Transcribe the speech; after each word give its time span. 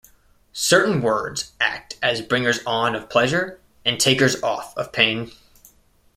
Certain 0.53 0.99
words 0.99 1.51
act 1.61 1.95
as 2.01 2.23
bringers-on 2.23 2.95
of 2.95 3.07
pleasure 3.07 3.59
and 3.85 3.99
takers-off 3.99 4.75
of 4.75 4.91
pain. 4.91 5.31